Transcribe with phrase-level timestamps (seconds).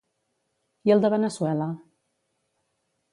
[0.89, 1.67] I el de Veneçuela?